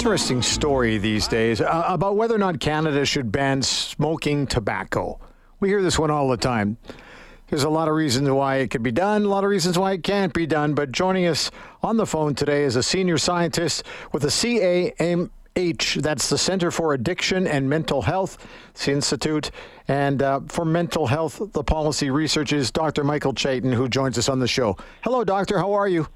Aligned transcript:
interesting 0.00 0.40
story 0.40 0.96
these 0.96 1.28
days 1.28 1.60
uh, 1.60 1.84
about 1.86 2.16
whether 2.16 2.34
or 2.34 2.38
not 2.38 2.58
Canada 2.58 3.04
should 3.04 3.30
ban 3.30 3.60
smoking 3.60 4.46
tobacco. 4.46 5.20
We 5.60 5.68
hear 5.68 5.82
this 5.82 5.98
one 5.98 6.10
all 6.10 6.26
the 6.30 6.38
time. 6.38 6.78
There's 7.48 7.64
a 7.64 7.68
lot 7.68 7.86
of 7.86 7.94
reasons 7.94 8.30
why 8.30 8.56
it 8.56 8.70
could 8.70 8.82
be 8.82 8.92
done, 8.92 9.26
a 9.26 9.28
lot 9.28 9.44
of 9.44 9.50
reasons 9.50 9.78
why 9.78 9.92
it 9.92 10.02
can't 10.02 10.32
be 10.32 10.46
done. 10.46 10.72
But 10.72 10.90
joining 10.90 11.26
us 11.26 11.50
on 11.82 11.98
the 11.98 12.06
phone 12.06 12.34
today 12.34 12.64
is 12.64 12.76
a 12.76 12.82
senior 12.82 13.18
scientist 13.18 13.84
with 14.10 14.22
the 14.22 14.28
CAMH, 14.28 16.00
that's 16.00 16.30
the 16.30 16.38
Center 16.38 16.70
for 16.70 16.94
Addiction 16.94 17.46
and 17.46 17.68
Mental 17.68 18.00
Health, 18.00 18.38
the 18.82 18.92
Institute, 18.92 19.50
and 19.86 20.22
uh, 20.22 20.40
for 20.48 20.64
Mental 20.64 21.08
Health, 21.08 21.42
the 21.52 21.62
policy 21.62 22.08
research 22.08 22.54
is 22.54 22.70
Dr. 22.70 23.04
Michael 23.04 23.34
Chaiton, 23.34 23.74
who 23.74 23.86
joins 23.86 24.16
us 24.16 24.30
on 24.30 24.38
the 24.38 24.48
show. 24.48 24.78
Hello, 25.02 25.24
doctor. 25.24 25.58
How 25.58 25.74
are 25.74 25.88
you? 25.88 26.06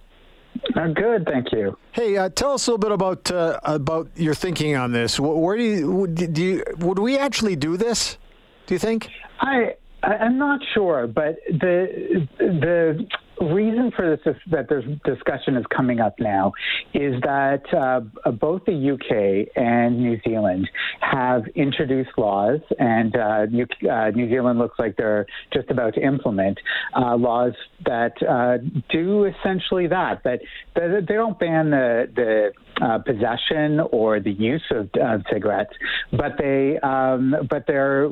I'm 0.76 0.94
good, 0.94 1.26
thank 1.26 1.52
you. 1.52 1.76
Hey, 1.92 2.16
uh, 2.16 2.28
tell 2.28 2.52
us 2.52 2.66
a 2.66 2.70
little 2.72 2.78
bit 2.78 2.92
about 2.92 3.30
uh, 3.30 3.60
about 3.64 4.08
your 4.16 4.34
thinking 4.34 4.76
on 4.76 4.92
this. 4.92 5.20
Where 5.20 5.56
do 5.56 5.62
you 5.62 6.06
do 6.06 6.42
you 6.42 6.64
would 6.78 6.98
we 6.98 7.18
actually 7.18 7.56
do 7.56 7.76
this? 7.76 8.18
Do 8.66 8.74
you 8.74 8.78
think? 8.78 9.08
I 9.40 9.74
I'm 10.02 10.38
not 10.38 10.60
sure, 10.74 11.06
but 11.06 11.36
the 11.48 12.28
the 12.38 13.06
reason 13.40 13.90
for 13.94 14.16
this 14.16 14.34
is 14.34 14.40
that 14.50 14.68
this 14.68 14.84
discussion 15.04 15.56
is 15.56 15.64
coming 15.74 16.00
up 16.00 16.14
now 16.18 16.52
is 16.92 17.20
that 17.22 17.62
uh, 17.74 18.30
both 18.30 18.64
the 18.64 18.92
UK 18.92 19.48
and 19.56 19.98
New 19.98 20.20
Zealand 20.26 20.68
have 21.00 21.42
introduced 21.54 22.10
laws, 22.16 22.60
and 22.78 23.16
uh, 23.16 23.46
New, 23.46 23.66
uh, 23.90 24.10
New, 24.10 24.28
Zealand 24.28 24.58
looks 24.58 24.78
like 24.78 24.96
they're 24.96 25.26
just 25.52 25.70
about 25.70 25.94
to 25.94 26.00
implement 26.00 26.58
uh, 26.96 27.16
laws 27.16 27.52
that 27.84 28.14
uh, 28.22 28.58
do 28.90 29.24
essentially 29.24 29.86
that. 29.88 30.22
That 30.24 30.40
they 30.74 31.14
don't 31.14 31.38
ban 31.38 31.70
the, 31.70 32.08
the 32.14 32.52
uh, 32.82 32.98
possession 32.98 33.80
or 33.92 34.20
the 34.20 34.32
use 34.32 34.64
of 34.70 34.90
cigarettes, 35.32 35.72
but 36.12 36.32
they 36.38 36.78
um, 36.80 37.34
but 37.48 37.66
they're 37.66 38.08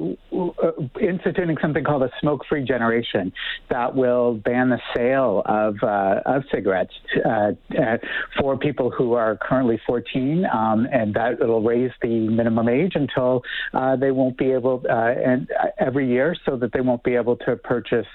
instituting 1.01 1.57
something 1.61 1.85
called 1.85 2.03
a 2.03 2.11
smoke-free 2.21 2.65
generation 2.65 3.33
that 3.71 3.95
will 3.95 4.35
ban 4.35 4.69
the 4.69 4.81
sale 4.95 5.43
of, 5.47 5.77
uh, 5.83 6.21
of 6.27 6.43
cigarettes 6.53 6.93
uh, 7.25 7.53
uh, 7.79 7.99
for 8.39 8.57
people 8.57 8.91
who 8.91 9.15
are 9.15 9.37
currently 9.37 9.81
14, 9.87 10.47
um, 10.53 10.87
and 10.93 11.15
that 11.15 11.35
it'll 11.41 11.63
raise 11.63 11.91
the 12.01 12.29
minimum 12.29 12.69
age 12.69 12.93
until 12.95 13.43
uh, 13.75 13.97
they 13.97 14.11
won't 14.11 14.37
be 14.37 14.53
able, 14.53 14.83
uh, 14.89 14.95
and 14.95 15.49
every 15.79 16.09
year, 16.09 16.37
so 16.45 16.57
that 16.57 16.73
they 16.73 16.81
won't 16.81 17.03
be 17.03 17.15
able 17.15 17.37
to 17.37 17.57
purchase 17.57 18.07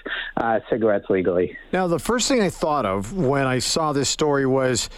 cigarettes 0.70 1.06
legally. 1.08 1.56
Now, 1.72 1.86
the 1.86 1.98
first 1.98 2.28
thing 2.28 2.40
I 2.40 2.50
thought 2.50 2.86
of 2.86 3.12
when 3.12 3.46
I 3.46 3.58
saw 3.58 3.92
this 3.92 4.08
story 4.08 4.46
was 4.46 4.88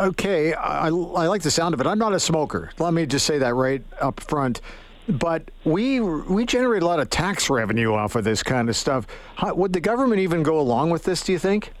okay, 0.00 0.54
I, 0.54 0.86
I, 0.86 0.90
like 0.90 1.42
the 1.42 1.50
sound 1.50 1.74
of 1.74 1.80
it. 1.80 1.86
I'm 1.86 1.98
not 1.98 2.12
a 2.12 2.20
smoker. 2.20 2.70
Let 2.78 2.94
me 2.94 3.06
just 3.06 3.26
say 3.26 3.38
that 3.38 3.54
right 3.54 3.82
up 4.00 4.20
front 4.20 4.60
but 5.08 5.50
we 5.64 5.98
we 5.98 6.46
generate 6.46 6.82
a 6.82 6.86
lot 6.86 7.00
of 7.00 7.10
tax 7.10 7.50
revenue 7.50 7.92
off 7.92 8.14
of 8.14 8.24
this 8.24 8.42
kind 8.42 8.68
of 8.68 8.76
stuff. 8.76 9.06
How, 9.36 9.54
would 9.54 9.72
the 9.72 9.80
government 9.80 10.20
even 10.20 10.42
go 10.42 10.60
along 10.60 10.90
with 10.90 11.04
this? 11.04 11.22
Do 11.22 11.32
you 11.32 11.38
think? 11.38 11.72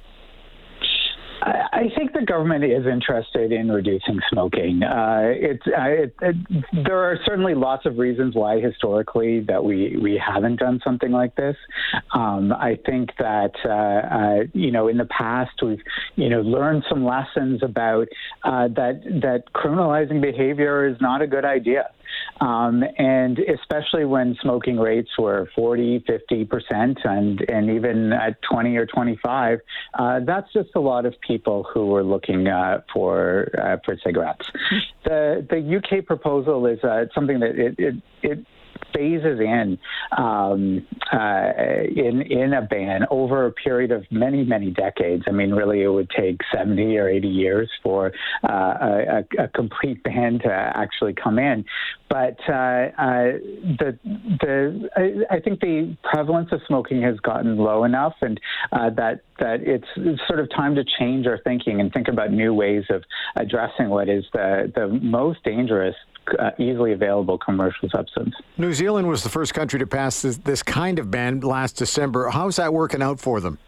I 1.72 1.84
think 1.96 2.12
the 2.12 2.24
government 2.24 2.64
is 2.64 2.86
interested 2.86 3.52
in 3.52 3.70
reducing 3.70 4.18
smoking. 4.30 4.82
Uh, 4.82 5.22
it's 5.24 5.62
uh, 5.66 5.88
it, 5.88 6.14
it, 6.20 6.36
there 6.84 6.98
are 6.98 7.18
certainly 7.24 7.54
lots 7.54 7.86
of 7.86 7.98
reasons 7.98 8.34
why 8.34 8.60
historically 8.60 9.40
that 9.40 9.62
we 9.62 9.96
we 9.96 10.20
haven't 10.24 10.56
done 10.56 10.80
something 10.82 11.12
like 11.12 11.36
this. 11.36 11.56
Um, 12.12 12.52
I 12.52 12.78
think 12.86 13.10
that 13.18 13.52
uh, 13.64 13.70
uh 13.70 14.44
you 14.52 14.72
know 14.72 14.88
in 14.88 14.96
the 14.96 15.06
past 15.06 15.52
we've 15.62 15.82
you 16.16 16.28
know 16.28 16.40
learned 16.40 16.84
some 16.88 17.04
lessons 17.04 17.62
about 17.62 18.08
uh, 18.44 18.68
that 18.68 19.02
that 19.22 19.44
criminalizing 19.54 20.20
behavior 20.20 20.88
is 20.88 20.96
not 21.00 21.22
a 21.22 21.26
good 21.26 21.44
idea. 21.44 21.90
Um, 22.40 22.82
and 22.98 23.38
especially 23.38 24.04
when 24.06 24.36
smoking 24.40 24.78
rates 24.78 25.10
were 25.18 25.50
40, 25.54 26.00
50%, 26.00 26.96
and, 27.04 27.40
and 27.50 27.70
even 27.70 28.12
at 28.12 28.40
20 28.42 28.76
or 28.76 28.86
25, 28.86 29.58
uh, 29.98 30.20
that's 30.26 30.50
just 30.52 30.70
a 30.74 30.80
lot 30.80 31.04
of 31.04 31.14
people 31.20 31.66
who 31.72 31.86
were 31.86 32.02
looking 32.02 32.48
uh, 32.48 32.80
for 32.92 33.50
uh, 33.58 33.76
for 33.84 33.96
cigarettes. 34.04 34.46
The 35.04 35.46
the 35.50 35.76
UK 35.76 36.06
proposal 36.06 36.66
is 36.66 36.82
uh, 36.82 37.06
something 37.14 37.40
that 37.40 37.58
it, 37.58 37.74
it, 37.78 37.94
it 38.22 38.46
phases 38.94 39.40
in 39.40 39.78
um, 40.16 40.86
uh, 41.12 41.52
in 41.96 42.22
in 42.22 42.52
a 42.52 42.62
ban 42.62 43.06
over 43.10 43.46
a 43.46 43.52
period 43.52 43.90
of 43.90 44.04
many 44.10 44.44
many 44.44 44.70
decades. 44.70 45.24
I 45.26 45.32
mean, 45.32 45.52
really, 45.52 45.82
it 45.82 45.88
would 45.88 46.10
take 46.10 46.40
seventy 46.54 46.96
or 46.96 47.08
eighty 47.08 47.28
years 47.28 47.70
for 47.82 48.12
uh, 48.48 48.74
a, 48.80 49.24
a, 49.38 49.48
complete 49.48 50.02
ban 50.02 50.38
to 50.40 50.52
actually 50.52 51.14
come 51.14 51.38
in. 51.38 51.64
But 52.08 52.38
uh, 52.48 52.52
uh, 52.98 53.38
the 53.78 53.98
the 54.40 54.88
I, 54.96 55.36
I, 55.36 55.40
think 55.40 55.60
the 55.60 55.96
prevalence 56.02 56.48
of 56.50 56.60
smoking 56.66 57.02
has 57.02 57.18
gotten 57.20 57.56
low 57.56 57.84
enough, 57.84 58.14
and 58.20 58.40
uh, 58.72 58.90
that 58.96 59.20
that 59.38 59.60
it's, 59.62 59.86
it's 59.96 60.20
sort 60.26 60.40
of 60.40 60.50
time 60.50 60.74
to 60.74 60.84
change 60.98 61.26
our 61.26 61.38
thinking 61.38 61.80
and 61.80 61.92
think 61.92 62.08
about 62.08 62.32
new 62.32 62.52
ways 62.52 62.84
of 62.90 63.04
addressing 63.36 63.88
what 63.88 64.08
is 64.08 64.24
the 64.32 64.72
the 64.74 64.88
most 64.88 65.42
dangerous 65.44 65.94
uh, 66.38 66.50
easily 66.58 66.92
available 66.92 67.38
commercial 67.38 67.88
substance. 67.90 68.34
New 68.58 68.72
Zealand 68.72 69.08
was 69.08 69.22
the 69.22 69.28
first 69.28 69.54
country 69.54 69.78
to 69.78 69.86
pass 69.86 70.22
this, 70.22 70.36
this 70.38 70.62
kind 70.62 70.98
of 70.98 71.10
ban 71.10 71.40
last 71.40 71.76
December. 71.76 72.28
How's 72.28 72.56
that 72.56 72.72
working 72.72 73.02
out 73.02 73.20
for 73.20 73.40
them? 73.40 73.58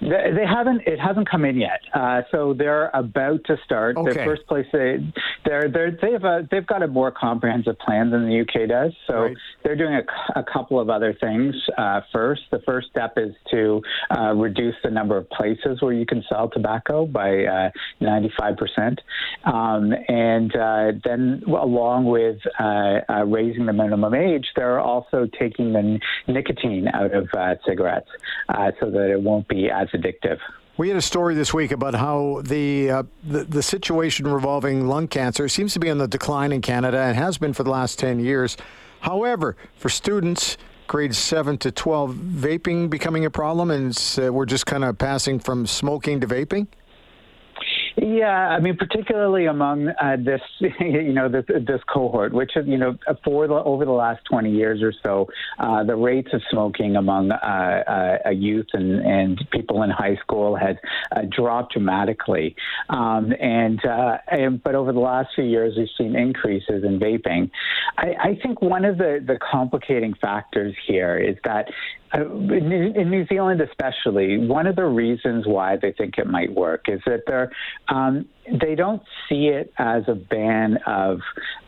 They, 0.00 0.46
haven't. 0.46 0.82
It 0.86 1.00
hasn't 1.00 1.28
come 1.28 1.44
in 1.44 1.56
yet. 1.56 1.80
Uh, 1.92 2.22
so 2.30 2.54
they're 2.54 2.90
about 2.94 3.44
to 3.46 3.56
start. 3.64 3.96
Okay. 3.96 4.12
The 4.12 4.24
first 4.24 4.46
place 4.46 4.66
they 4.72 4.98
they're, 5.44 5.68
they're 5.68 5.90
they've 5.90 6.48
they've 6.50 6.66
got 6.66 6.82
a 6.82 6.86
more 6.86 7.10
comprehensive 7.10 7.78
plan 7.78 8.10
than 8.10 8.28
the 8.28 8.40
UK 8.40 8.68
does. 8.68 8.92
So 9.06 9.22
right. 9.22 9.36
they're 9.64 9.76
doing 9.76 9.94
a, 9.94 10.38
a, 10.38 10.44
couple 10.44 10.78
of 10.78 10.88
other 10.88 11.16
things 11.20 11.54
uh, 11.76 12.02
first. 12.12 12.42
The 12.50 12.60
first 12.60 12.88
step 12.90 13.14
is 13.16 13.34
to 13.50 13.82
uh, 14.16 14.34
reduce 14.34 14.76
the 14.84 14.90
number 14.90 15.16
of 15.16 15.28
places 15.30 15.82
where 15.82 15.92
you 15.92 16.06
can 16.06 16.22
sell 16.28 16.48
tobacco 16.48 17.04
by 17.04 17.44
uh, 17.44 17.70
ninety 18.00 18.32
five 18.38 18.56
percent, 18.56 19.00
um, 19.44 19.92
and 20.08 20.54
uh, 20.54 20.92
then 21.04 21.42
along 21.48 22.04
with 22.04 22.38
uh, 22.60 23.00
raising 23.26 23.66
the 23.66 23.72
minimum 23.72 24.14
age, 24.14 24.46
they're 24.54 24.80
also 24.80 25.26
taking 25.38 25.72
the 25.72 25.98
nicotine 26.28 26.86
out 26.94 27.12
of 27.12 27.28
cigarettes 27.66 28.08
so 28.80 28.90
that 28.90 29.10
it 29.10 29.20
won't 29.20 29.48
be 29.48 29.70
as 29.70 29.87
addictive. 29.92 30.38
We 30.76 30.88
had 30.88 30.96
a 30.96 31.02
story 31.02 31.34
this 31.34 31.52
week 31.52 31.72
about 31.72 31.94
how 31.94 32.42
the, 32.44 32.90
uh, 32.90 33.02
the, 33.24 33.42
the 33.44 33.62
situation 33.62 34.28
revolving 34.28 34.86
lung 34.86 35.08
cancer 35.08 35.48
seems 35.48 35.72
to 35.72 35.80
be 35.80 35.90
on 35.90 35.98
the 35.98 36.06
decline 36.06 36.52
in 36.52 36.60
Canada 36.60 36.98
and 36.98 37.16
has 37.16 37.36
been 37.36 37.52
for 37.52 37.64
the 37.64 37.70
last 37.70 37.98
ten 37.98 38.20
years. 38.20 38.56
However, 39.00 39.56
for 39.76 39.88
students 39.88 40.56
grades 40.86 41.18
seven 41.18 41.58
to 41.58 41.70
twelve, 41.72 42.14
vaping 42.14 42.88
becoming 42.88 43.24
a 43.24 43.30
problem, 43.30 43.70
and 43.70 44.18
uh, 44.22 44.32
we're 44.32 44.46
just 44.46 44.66
kind 44.66 44.84
of 44.84 44.96
passing 44.96 45.40
from 45.40 45.66
smoking 45.66 46.20
to 46.20 46.26
vaping. 46.26 46.68
Yeah, 48.00 48.50
I 48.50 48.60
mean, 48.60 48.76
particularly 48.76 49.46
among 49.46 49.88
uh, 49.88 50.16
this, 50.18 50.40
you 50.80 51.12
know, 51.12 51.28
this, 51.28 51.44
this 51.48 51.80
cohort, 51.92 52.32
which 52.32 52.52
you 52.54 52.76
know, 52.76 52.96
for 53.24 53.48
the 53.48 53.54
over 53.54 53.84
the 53.84 53.92
last 53.92 54.24
20 54.30 54.50
years 54.50 54.82
or 54.82 54.92
so, 55.04 55.28
uh, 55.58 55.82
the 55.82 55.96
rates 55.96 56.28
of 56.32 56.40
smoking 56.50 56.96
among 56.96 57.32
uh, 57.32 58.20
uh 58.24 58.30
youth 58.30 58.68
and, 58.72 59.00
and 59.00 59.40
people 59.50 59.82
in 59.82 59.90
high 59.90 60.16
school 60.16 60.54
has 60.54 60.76
uh, 61.16 61.22
dropped 61.30 61.72
dramatically. 61.72 62.54
Um, 62.88 63.32
and, 63.40 63.84
uh, 63.84 64.18
and, 64.28 64.62
but 64.62 64.74
over 64.74 64.92
the 64.92 65.00
last 65.00 65.30
few 65.34 65.44
years, 65.44 65.74
we've 65.76 65.88
seen 65.96 66.14
increases 66.14 66.84
in 66.84 67.00
vaping. 67.00 67.50
I, 67.96 68.14
I 68.20 68.38
think 68.40 68.62
one 68.62 68.84
of 68.84 68.98
the 68.98 69.24
the 69.26 69.38
complicating 69.38 70.14
factors 70.14 70.76
here 70.86 71.18
is 71.18 71.36
that 71.44 71.68
in 72.14 73.10
New 73.10 73.26
Zealand, 73.26 73.60
especially, 73.60 74.38
one 74.38 74.66
of 74.66 74.76
the 74.76 74.84
reasons 74.84 75.46
why 75.46 75.76
they 75.76 75.92
think 75.92 76.18
it 76.18 76.26
might 76.26 76.54
work 76.54 76.86
is 76.88 77.00
that 77.06 77.22
they're 77.26 77.52
um, 77.88 78.26
they 78.60 78.74
don't 78.74 79.02
see 79.28 79.48
it 79.48 79.72
as 79.78 80.04
a 80.08 80.14
ban 80.14 80.78
of 80.86 81.20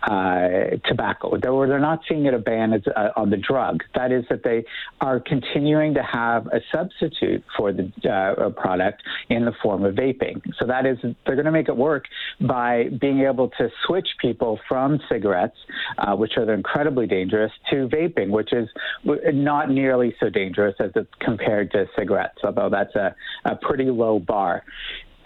uh, 0.02 0.76
tobacco, 0.86 1.36
they're 1.38 1.78
not 1.78 2.00
seeing 2.08 2.26
it 2.26 2.34
a 2.34 2.38
ban 2.38 2.72
as, 2.72 2.82
uh, 2.96 3.10
on 3.16 3.30
the 3.30 3.36
drug. 3.36 3.82
That 3.94 4.12
is, 4.12 4.24
that 4.30 4.42
they 4.42 4.64
are 5.00 5.20
continuing 5.20 5.94
to 5.94 6.02
have 6.02 6.46
a 6.46 6.60
substitute 6.72 7.44
for 7.56 7.72
the 7.72 7.90
uh, 8.10 8.50
product 8.50 9.02
in 9.28 9.44
the 9.44 9.52
form 9.62 9.84
of 9.84 9.94
vaping. 9.94 10.40
So 10.58 10.66
that 10.66 10.86
is, 10.86 10.98
they're 11.26 11.36
going 11.36 11.44
to 11.44 11.52
make 11.52 11.68
it 11.68 11.76
work 11.76 12.04
by 12.40 12.88
being 13.00 13.20
able 13.20 13.50
to 13.58 13.68
switch 13.86 14.08
people 14.20 14.58
from 14.68 15.00
cigarettes, 15.08 15.56
uh, 15.98 16.16
which 16.16 16.32
are 16.36 16.52
incredibly 16.52 17.06
dangerous, 17.06 17.52
to 17.70 17.88
vaping, 17.88 18.30
which 18.30 18.52
is 18.52 18.68
not 19.04 19.70
nearly 19.70 20.14
so 20.18 20.30
dangerous 20.30 20.74
as 20.80 20.90
it's 20.96 21.10
compared 21.20 21.70
to 21.72 21.86
cigarettes, 21.96 22.38
although 22.42 22.70
that's 22.70 22.94
a, 22.94 23.14
a 23.44 23.56
pretty 23.56 23.90
low 23.90 24.18
bar. 24.18 24.64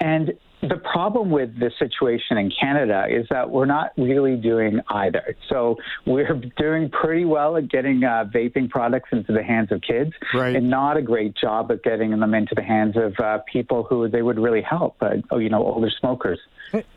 And 0.00 0.32
the 0.62 0.77
problem 0.77 1.31
with 1.31 1.59
the 1.59 1.71
situation 1.79 2.39
in 2.39 2.51
Canada 2.59 3.06
is 3.09 3.27
that 3.31 3.51
we're 3.51 3.67
not 3.67 3.93
really 3.97 4.37
doing 4.37 4.81
either. 4.89 5.37
So 5.49 5.77
we're 6.06 6.41
doing 6.56 6.91
pretty 6.91 7.25
well 7.25 7.56
at 7.56 7.69
getting 7.69 8.05
uh, 8.05 8.25
vaping 8.35 8.71
products 8.71 9.11
into 9.12 9.33
the 9.33 9.43
hands 9.43 9.71
of 9.73 9.83
kids, 9.83 10.12
right. 10.33 10.56
and 10.56 10.71
not 10.71 10.97
a 10.97 11.03
great 11.03 11.37
job 11.37 11.71
at 11.71 11.83
getting 11.83 12.19
them 12.19 12.35
into 12.35 12.55
the 12.55 12.62
hands 12.62 12.97
of 12.97 13.15
uh, 13.23 13.39
people 13.51 13.83
who 13.83 14.09
they 14.09 14.23
would 14.23 14.39
really 14.39 14.62
help, 14.62 14.97
uh, 15.03 15.37
you 15.37 15.49
know, 15.49 15.62
older 15.62 15.91
smokers. 16.01 16.39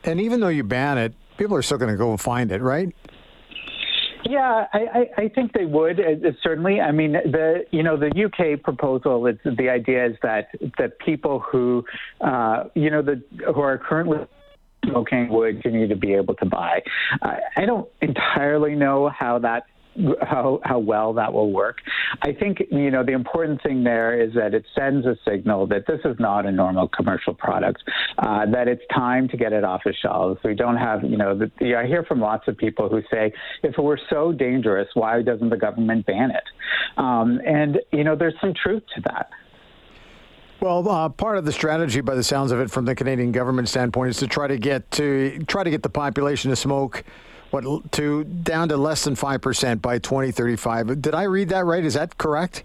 And 0.04 0.22
even 0.22 0.40
though 0.40 0.48
you 0.48 0.64
ban 0.64 0.98
it, 0.98 1.14
people 1.38 1.56
are 1.56 1.62
still 1.62 1.78
going 1.78 1.92
to 1.92 1.98
go 1.98 2.12
and 2.12 2.20
find 2.20 2.52
it, 2.52 2.62
right? 2.62 2.96
Yeah, 4.30 4.68
I, 4.74 4.80
I, 4.80 5.22
I 5.24 5.30
think 5.30 5.54
they 5.54 5.66
would 5.66 6.00
uh, 6.00 6.32
certainly. 6.44 6.82
I 6.82 6.92
mean, 6.92 7.14
the 7.14 7.66
you 7.72 7.84
know 7.84 7.98
the 7.98 8.08
UK 8.08 8.62
proposal. 8.62 9.26
It's, 9.28 9.40
the 9.44 9.70
idea 9.70 10.08
is 10.08 10.16
that 10.22 10.50
that 10.78 11.00
people 11.00 11.40
who 11.40 11.86
uh, 12.22 12.66
you 12.76 12.90
know 12.90 13.02
the 13.02 13.24
who 13.46 13.62
are 13.62 13.78
currently 13.78 14.20
smoking 14.86 15.30
would 15.30 15.62
continue 15.62 15.88
to 15.88 15.96
be 15.96 16.14
able 16.14 16.34
to 16.36 16.46
buy. 16.46 16.82
Uh, 17.22 17.36
I 17.56 17.66
don't 17.66 17.88
entirely 18.02 18.76
know 18.76 19.10
how 19.10 19.40
that 19.40 19.66
how 20.22 20.60
how 20.64 20.80
well 20.80 21.14
that 21.14 21.32
will 21.34 21.52
work. 21.52 21.78
I 22.22 22.34
think 22.34 22.60
you 22.72 22.92
know 22.92 23.04
the 23.04 23.14
important 23.14 23.62
thing 23.64 23.84
there 23.84 24.20
is 24.20 24.34
that 24.36 24.54
it 24.54 24.66
sends 24.76 25.06
a 25.06 25.18
signal 25.28 25.68
that 25.68 25.88
this 25.88 26.00
is 26.06 26.16
not 26.20 26.46
a 26.46 26.52
normal 26.52 26.88
commercial 26.88 27.34
product. 27.34 27.84
Uh, 28.18 28.46
that 28.52 28.68
it's 28.68 28.84
time 28.94 29.28
to 29.30 29.38
get 29.38 29.54
it 29.54 29.64
off 29.64 29.82
the 29.86 29.94
shelves. 29.94 30.40
We 30.44 30.56
don't 30.56 30.78
have 30.78 31.04
you 31.04 31.18
know 31.18 31.38
the, 31.38 31.76
I 31.76 31.86
hear 31.86 32.04
from 32.04 32.20
lots 32.20 32.48
of 32.48 32.58
people 32.58 32.90
who 32.90 33.02
say 33.12 33.34
if 33.64 33.78
it 33.78 33.82
were 33.82 34.00
so 34.10 34.32
dangerous, 34.32 34.88
why 34.94 35.22
doesn't 35.22 35.50
the 35.50 35.58
government 35.58 36.06
ban 36.06 36.32
it? 36.32 36.44
Um, 36.98 37.40
and 37.46 37.80
you 37.92 38.04
know 38.04 38.16
there's 38.16 38.36
some 38.42 38.54
truth 38.54 38.84
to 38.96 39.02
that. 39.08 39.30
Well, 40.60 40.90
uh, 40.90 41.10
part 41.10 41.38
of 41.38 41.46
the 41.46 41.52
strategy, 41.52 42.02
by 42.02 42.16
the 42.16 42.24
sounds 42.24 42.52
of 42.52 42.60
it, 42.60 42.72
from 42.72 42.86
the 42.86 42.96
Canadian 42.96 43.32
government 43.32 43.70
standpoint, 43.70 44.10
is 44.10 44.18
to 44.18 44.28
try 44.28 44.48
to 44.48 44.58
get 44.58 44.90
to 44.92 45.40
try 45.48 45.64
to 45.64 45.70
get 45.70 45.84
the 45.84 45.90
population 45.90 46.50
to 46.50 46.56
smoke 46.56 47.04
what 47.66 47.92
to 47.94 48.24
down 48.24 48.70
to 48.70 48.78
less 48.78 49.04
than 49.04 49.16
five 49.16 49.42
percent 49.42 49.82
by 49.82 50.00
2035. 50.00 51.02
Did 51.02 51.16
I 51.16 51.24
read 51.24 51.50
that 51.50 51.66
right? 51.66 51.84
Is 51.84 51.96
that 51.96 52.18
correct? 52.18 52.64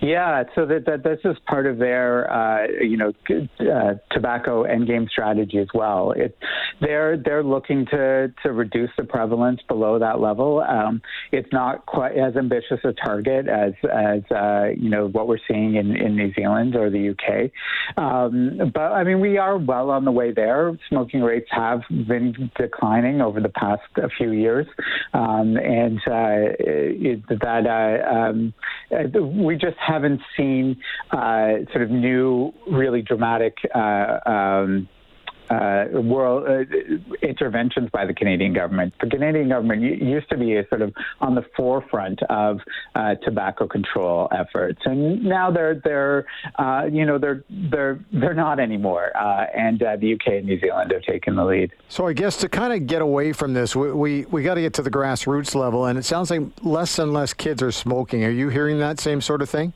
Yeah, 0.00 0.44
so 0.54 0.64
that, 0.66 0.86
that 0.86 1.02
this 1.02 1.18
is 1.24 1.36
part 1.46 1.66
of 1.66 1.78
their, 1.78 2.30
uh, 2.30 2.66
you 2.80 2.96
know, 2.96 3.12
uh, 3.60 3.94
tobacco 4.12 4.64
endgame 4.64 5.08
strategy 5.08 5.58
as 5.58 5.68
well. 5.74 6.12
It, 6.12 6.36
they're 6.80 7.16
they're 7.16 7.42
looking 7.42 7.86
to 7.86 8.32
to 8.42 8.52
reduce 8.52 8.90
the 8.96 9.04
prevalence 9.04 9.60
below 9.66 9.98
that 9.98 10.20
level. 10.20 10.60
Um, 10.60 11.02
it's 11.32 11.48
not 11.52 11.86
quite 11.86 12.16
as 12.16 12.36
ambitious 12.36 12.78
a 12.84 12.92
target 12.92 13.48
as 13.48 13.72
as 13.84 14.22
uh, 14.30 14.68
you 14.76 14.88
know 14.88 15.08
what 15.08 15.26
we're 15.26 15.38
seeing 15.48 15.74
in, 15.74 15.96
in 15.96 16.14
New 16.14 16.32
Zealand 16.34 16.76
or 16.76 16.90
the 16.90 17.10
UK. 17.10 17.50
Um, 17.96 18.70
but 18.72 18.92
I 18.92 19.02
mean, 19.02 19.20
we 19.20 19.38
are 19.38 19.58
well 19.58 19.90
on 19.90 20.04
the 20.04 20.12
way 20.12 20.32
there. 20.32 20.78
Smoking 20.88 21.22
rates 21.22 21.48
have 21.50 21.80
been 21.90 22.50
declining 22.56 23.20
over 23.20 23.40
the 23.40 23.48
past 23.48 23.82
few 24.16 24.30
years, 24.30 24.66
um, 25.12 25.56
and 25.56 25.98
uh, 26.06 26.54
it, 26.60 27.22
that 27.28 27.66
uh, 27.66 28.14
um, 28.14 28.54
uh, 28.92 29.20
we 29.20 29.56
just 29.56 29.76
haven't 29.88 30.20
seen 30.36 30.76
uh, 31.10 31.64
sort 31.72 31.82
of 31.82 31.90
new, 31.90 32.52
really 32.70 33.02
dramatic. 33.02 33.56
Uh, 33.74 34.18
um, 34.26 34.88
uh, 35.50 35.86
world 36.00 36.46
uh, 36.48 37.26
interventions 37.26 37.88
by 37.90 38.04
the 38.04 38.14
Canadian 38.14 38.52
government. 38.52 38.94
The 39.00 39.08
Canadian 39.08 39.48
government 39.48 39.82
used 39.82 40.28
to 40.30 40.36
be 40.36 40.60
sort 40.68 40.82
of 40.82 40.92
on 41.20 41.34
the 41.34 41.44
forefront 41.56 42.22
of 42.24 42.60
uh, 42.94 43.14
tobacco 43.24 43.66
control 43.66 44.28
efforts, 44.32 44.80
and 44.84 45.24
now 45.24 45.50
they're 45.50 45.80
they're 45.84 46.26
uh, 46.58 46.84
you 46.90 47.06
know 47.06 47.18
they're 47.18 47.44
they're 47.48 47.98
they're 48.12 48.34
not 48.34 48.60
anymore. 48.60 49.16
Uh, 49.16 49.46
and 49.56 49.82
uh, 49.82 49.96
the 49.96 50.14
UK 50.14 50.26
and 50.34 50.46
New 50.46 50.60
Zealand 50.60 50.92
have 50.92 51.02
taken 51.02 51.36
the 51.36 51.44
lead. 51.44 51.72
So 51.88 52.06
I 52.06 52.12
guess 52.12 52.36
to 52.38 52.48
kind 52.48 52.72
of 52.72 52.86
get 52.86 53.02
away 53.02 53.32
from 53.32 53.54
this, 53.54 53.74
we 53.74 53.92
we, 53.92 54.24
we 54.26 54.42
got 54.42 54.54
to 54.54 54.60
get 54.60 54.74
to 54.74 54.82
the 54.82 54.90
grassroots 54.90 55.54
level, 55.54 55.86
and 55.86 55.98
it 55.98 56.04
sounds 56.04 56.30
like 56.30 56.42
less 56.62 56.98
and 56.98 57.12
less 57.12 57.32
kids 57.32 57.62
are 57.62 57.72
smoking. 57.72 58.24
Are 58.24 58.30
you 58.30 58.48
hearing 58.48 58.78
that 58.78 59.00
same 59.00 59.20
sort 59.20 59.42
of 59.42 59.48
thing? 59.48 59.72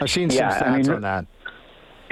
I've 0.00 0.10
seen 0.10 0.30
some 0.30 0.38
yeah, 0.38 0.60
stats 0.60 0.66
I 0.66 0.76
mean, 0.76 0.90
on 0.90 1.00
that. 1.02 1.26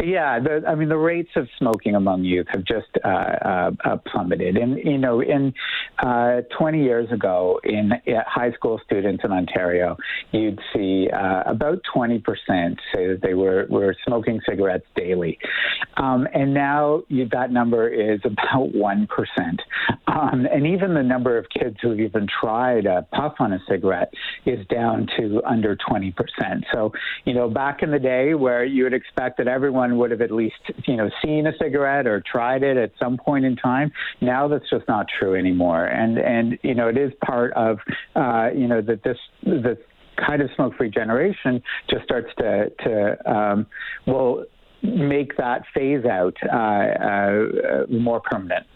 Yeah, 0.02 0.40
the, 0.40 0.64
I 0.66 0.74
mean 0.74 0.88
the 0.88 0.98
rates 0.98 1.30
of 1.36 1.46
smoking 1.58 1.94
among 1.94 2.24
youth 2.24 2.48
have 2.48 2.64
just 2.64 2.88
uh, 3.04 3.08
uh, 3.08 3.70
uh 3.84 3.96
plummeted, 3.98 4.56
and 4.56 4.76
you 4.78 4.98
know, 4.98 5.20
in 5.20 5.54
uh, 6.00 6.40
20 6.58 6.82
years 6.82 7.08
ago, 7.12 7.60
in 7.62 7.92
high 8.26 8.50
school 8.50 8.80
students 8.84 9.22
in 9.24 9.30
Ontario, 9.30 9.96
you'd 10.32 10.58
see 10.74 11.08
uh, 11.08 11.44
about 11.46 11.80
20 11.94 12.18
percent 12.18 12.80
say 12.92 13.06
that 13.06 13.20
they 13.22 13.34
were 13.34 13.66
were 13.70 13.94
smoking 14.04 14.40
cigarettes 14.48 14.86
daily, 14.96 15.38
um, 15.98 16.26
and 16.34 16.52
now 16.52 17.04
you, 17.06 17.28
that 17.30 17.52
number 17.52 17.88
is 17.88 18.20
about 18.24 18.74
one 18.74 19.06
percent, 19.06 19.62
um, 20.08 20.48
and 20.52 20.66
even 20.66 20.94
the 20.94 21.02
number 21.02 21.38
of 21.38 21.46
kids 21.48 21.76
who've 21.80 22.00
even 22.00 22.26
tried 22.26 22.86
a 22.86 23.06
puff 23.12 23.34
on 23.38 23.52
a 23.52 23.60
cigarette 23.68 24.12
is 24.46 24.66
down 24.66 25.06
to 25.16 25.40
under 25.46 25.76
20 25.76 26.10
percent. 26.10 26.64
So, 26.72 26.92
you 27.24 27.34
know, 27.34 27.48
back 27.48 27.84
in 27.84 27.92
the 27.92 28.00
day 28.00 28.34
where 28.34 28.64
you 28.64 28.82
would 28.82 28.94
expect 28.94 29.38
that 29.38 29.46
everyone 29.46 29.91
would 29.96 30.10
have 30.10 30.20
at 30.20 30.30
least 30.30 30.60
you 30.86 30.96
know 30.96 31.10
seen 31.24 31.46
a 31.46 31.52
cigarette 31.58 32.06
or 32.06 32.22
tried 32.30 32.62
it 32.62 32.76
at 32.76 32.92
some 32.98 33.16
point 33.16 33.44
in 33.44 33.56
time. 33.56 33.92
Now 34.20 34.48
that's 34.48 34.68
just 34.70 34.86
not 34.88 35.06
true 35.18 35.34
anymore, 35.34 35.86
and 35.86 36.18
and 36.18 36.58
you 36.62 36.74
know 36.74 36.88
it 36.88 36.98
is 36.98 37.12
part 37.24 37.52
of 37.54 37.78
uh, 38.16 38.50
you 38.54 38.68
know 38.68 38.80
that 38.82 39.02
this 39.02 39.18
the 39.42 39.78
kind 40.16 40.42
of 40.42 40.50
smoke-free 40.56 40.90
generation 40.90 41.62
just 41.90 42.04
starts 42.04 42.28
to 42.38 42.70
to 42.84 43.30
um, 43.32 43.66
will 44.06 44.44
make 44.82 45.36
that 45.36 45.64
phase 45.74 46.04
out 46.04 46.36
uh, 46.52 46.56
uh, 46.56 47.86
more 47.88 48.20
permanent. 48.20 48.66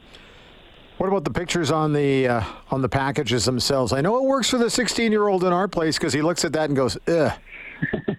What 0.98 1.08
about 1.08 1.24
the 1.24 1.30
pictures 1.30 1.70
on 1.70 1.92
the 1.92 2.28
uh, 2.28 2.44
on 2.70 2.80
the 2.80 2.88
packages 2.88 3.44
themselves? 3.44 3.92
I 3.92 4.00
know 4.00 4.16
it 4.16 4.24
works 4.24 4.48
for 4.48 4.58
the 4.58 4.70
16 4.70 5.12
year 5.12 5.28
old 5.28 5.44
in 5.44 5.52
our 5.52 5.68
place 5.68 5.98
because 5.98 6.12
he 6.12 6.22
looks 6.22 6.44
at 6.44 6.52
that 6.54 6.70
and 6.70 6.76
goes, 6.76 6.96
"Ugh." 7.06 7.32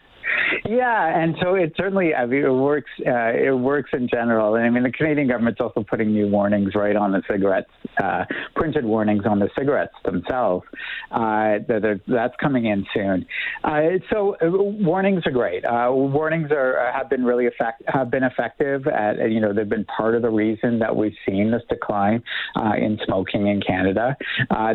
Yeah, 0.68 1.18
and 1.18 1.36
so 1.42 1.56
it 1.56 1.74
certainly 1.78 2.14
I 2.14 2.26
mean, 2.26 2.44
it 2.44 2.52
works. 2.52 2.92
Uh, 3.00 3.32
it 3.32 3.58
works 3.58 3.92
in 3.94 4.10
general. 4.10 4.56
And 4.56 4.66
I 4.66 4.70
mean, 4.70 4.84
the 4.84 4.92
Canadian 4.92 5.30
government's 5.30 5.62
also 5.62 5.84
putting 5.84 6.12
new 6.12 6.28
warnings 6.28 6.76
right 6.76 6.96
on 6.96 7.14
the 7.14 7.22
cigarettes, 7.30 7.70
uh, 8.04 8.26
printed 8.54 8.84
warnings 8.84 9.24
on 9.26 9.40
the 9.40 9.50
cigarettes 9.58 9.94
themselves. 10.04 10.66
Uh, 11.12 11.64
that 11.70 12.02
that's 12.08 12.34
coming 12.42 12.66
in 12.66 12.86
soon. 12.94 13.26
Uh, 13.64 13.82
so 14.12 14.36
uh, 14.42 14.50
warnings 14.52 15.24
are 15.26 15.32
great. 15.32 15.64
Uh, 15.64 15.90
warnings 15.92 16.52
are 16.52 16.92
have 16.94 17.10
been 17.10 17.24
really 17.24 17.46
effect 17.46 17.82
have 17.88 18.12
been 18.12 18.24
effective. 18.24 18.88
At 18.88 19.32
you 19.32 19.40
know 19.40 19.54
they've 19.54 19.70
been 19.70 19.86
part 19.86 20.16
of 20.16 20.22
the 20.22 20.30
reason 20.30 20.80
that 20.80 20.94
we've 20.94 21.16
seen 21.26 21.52
this 21.52 21.64
decline 21.70 22.22
in 22.78 23.00
smoking 23.06 23.48
in 23.48 23.62
Canada. 23.62 24.18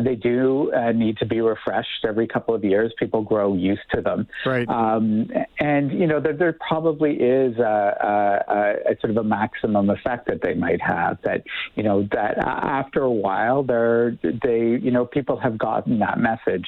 they 0.03 0.15
do 0.15 0.71
need 0.95 1.17
to 1.17 1.25
be 1.27 1.39
refreshed 1.39 2.03
every 2.03 2.27
couple 2.27 2.55
of 2.55 2.63
years. 2.63 2.91
People 2.97 3.21
grow 3.21 3.53
used 3.53 3.81
to 3.91 4.01
them. 4.01 4.27
Right. 4.43 4.67
Um, 4.67 5.29
and 5.59 5.82
and 5.89 5.99
you 5.99 6.07
know 6.07 6.19
there, 6.19 6.33
there 6.33 6.53
probably 6.53 7.13
is 7.13 7.57
a, 7.57 7.61
a, 7.61 8.91
a, 8.91 8.99
sort 8.99 9.11
of 9.11 9.17
a 9.17 9.23
maximum 9.23 9.89
effect 9.89 10.27
that 10.27 10.41
they 10.41 10.53
might 10.53 10.81
have 10.81 11.17
that 11.23 11.43
you 11.75 11.83
know 11.83 12.07
that 12.11 12.37
after 12.37 13.01
a 13.01 13.11
while 13.11 13.63
they're 13.63 14.17
they 14.21 14.79
you 14.81 14.91
know 14.91 15.05
people 15.05 15.37
have 15.37 15.57
gotten 15.57 15.99
that 15.99 16.17
message 16.19 16.67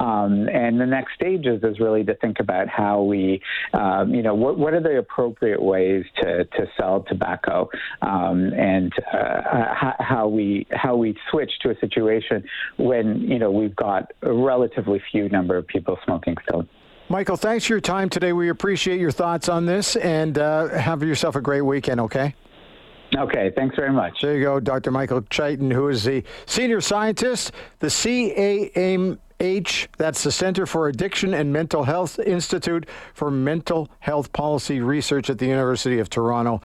um, 0.00 0.48
and 0.48 0.80
the 0.80 0.86
next 0.86 1.14
stages 1.14 1.62
is 1.62 1.80
really 1.80 2.04
to 2.04 2.14
think 2.16 2.38
about 2.40 2.68
how 2.68 3.02
we 3.02 3.40
um, 3.72 4.14
you 4.14 4.22
know 4.22 4.34
what, 4.34 4.58
what 4.58 4.74
are 4.74 4.82
the 4.82 4.98
appropriate 4.98 5.62
ways 5.62 6.04
to, 6.20 6.44
to 6.44 6.66
sell 6.76 7.04
tobacco 7.08 7.68
um, 8.02 8.52
and 8.54 8.92
uh, 9.12 9.92
how 9.98 10.28
we 10.28 10.66
how 10.70 10.96
we 10.96 11.16
switch 11.30 11.52
to 11.60 11.70
a 11.70 11.78
situation 11.78 12.44
when 12.76 13.20
you 13.20 13.38
know 13.38 13.50
we've 13.50 13.76
got 13.76 14.12
a 14.22 14.32
relatively 14.32 15.02
few 15.10 15.28
number 15.28 15.56
of 15.56 15.66
people 15.66 15.98
smoking 16.04 16.36
still. 16.46 16.66
Michael, 17.12 17.36
thanks 17.36 17.66
for 17.66 17.74
your 17.74 17.80
time 17.82 18.08
today. 18.08 18.32
We 18.32 18.48
appreciate 18.48 18.98
your 18.98 19.10
thoughts 19.10 19.50
on 19.50 19.66
this 19.66 19.96
and 19.96 20.38
uh, 20.38 20.68
have 20.68 21.02
yourself 21.02 21.36
a 21.36 21.42
great 21.42 21.60
weekend, 21.60 22.00
okay? 22.00 22.34
Okay, 23.14 23.52
thanks 23.54 23.76
very 23.76 23.92
much. 23.92 24.22
There 24.22 24.34
you 24.34 24.42
go, 24.42 24.58
Dr. 24.58 24.90
Michael 24.90 25.20
Chaiton, 25.28 25.70
who 25.70 25.88
is 25.88 26.04
the 26.04 26.24
senior 26.46 26.80
scientist, 26.80 27.52
the 27.80 27.88
CAMH, 27.88 29.88
that's 29.98 30.22
the 30.22 30.32
Center 30.32 30.64
for 30.64 30.88
Addiction 30.88 31.34
and 31.34 31.52
Mental 31.52 31.84
Health 31.84 32.18
Institute 32.18 32.88
for 33.12 33.30
Mental 33.30 33.90
Health 34.00 34.32
Policy 34.32 34.80
Research 34.80 35.28
at 35.28 35.36
the 35.36 35.46
University 35.46 35.98
of 35.98 36.08
Toronto. 36.08 36.60